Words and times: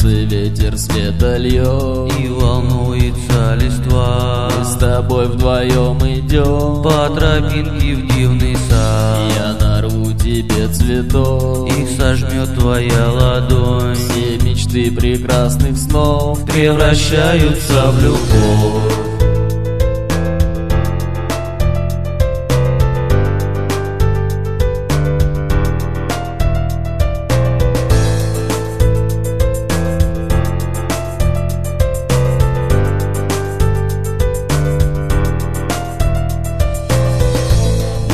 солнце 0.00 0.24
ветер 0.24 0.78
света 0.78 1.36
льет 1.36 2.12
И 2.18 2.28
волнуется 2.28 3.54
листва 3.60 4.50
Мы 4.58 4.64
с 4.64 4.76
тобой 4.76 5.26
вдвоем 5.26 5.98
идем. 5.98 6.82
По 6.82 7.08
тропинке 7.14 7.94
в 7.94 8.14
дивный 8.14 8.56
сад. 8.68 9.32
Я 9.36 9.56
нарву 9.60 10.12
тебе 10.12 10.68
цветов 10.68 11.68
Их 11.76 11.88
сожмет 11.98 12.54
твоя 12.54 13.10
ладонь. 13.10 13.94
Все 13.94 14.38
мечты 14.38 14.90
прекрасных 14.90 15.76
снов 15.76 16.44
Превращаются 16.46 17.90
в 17.90 18.02
любовь 18.02 19.09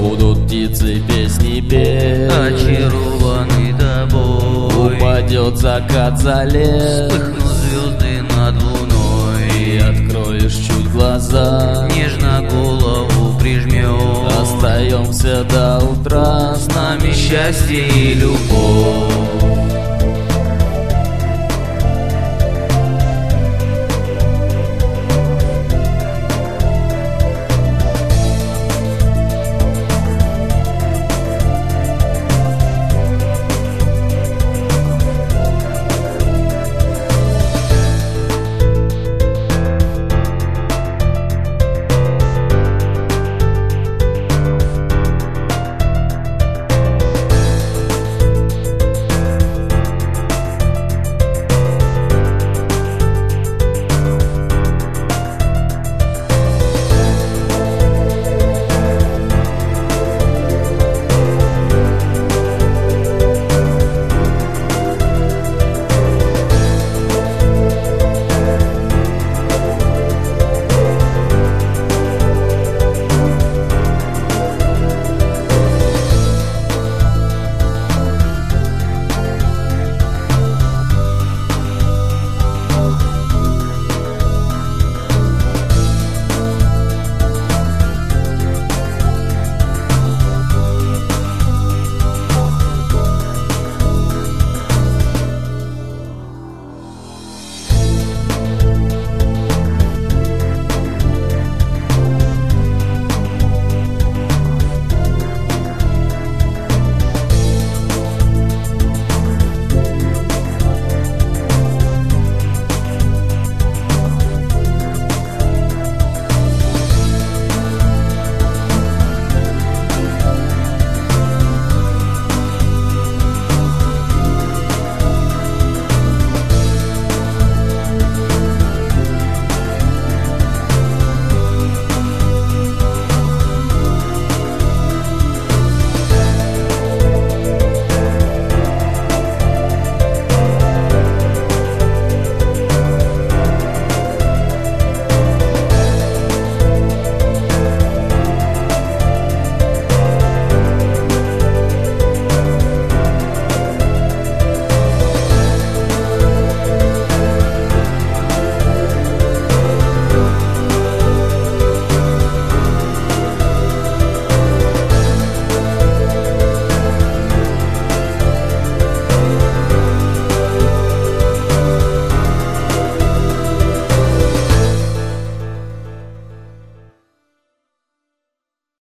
Будут 0.00 0.46
птицы 0.46 1.02
песни 1.06 1.60
петь. 1.60 2.32
Очарованы 2.32 3.74
тобой 3.78 4.96
Упадет 4.96 5.58
закат 5.58 6.18
за 6.18 6.44
лес. 6.44 7.12
Вспыхнут 7.12 7.42
звезды 7.42 8.22
над 8.34 8.54
луной. 8.62 9.50
И 9.58 9.76
откроешь 9.76 10.54
чуть 10.54 10.90
глаза. 10.90 11.86
Нежно 11.94 12.48
голову 12.50 13.38
прижмешь 13.38 14.32
Остаемся 14.40 15.44
до 15.44 15.84
утра. 15.84 16.54
С 16.54 16.66
нами 16.74 17.12
счастье 17.12 17.86
и 17.86 18.14
любовь 18.14 19.59